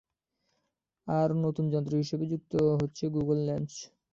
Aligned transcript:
আর 1.07 1.29
নতুন 1.43 1.65
যন্ত্র 1.73 1.93
হিসেবে 2.01 2.25
যুক্ত 2.31 2.51
হচ্ছে 2.79 3.03
গুগল 3.15 3.37
লেন্স। 3.47 3.71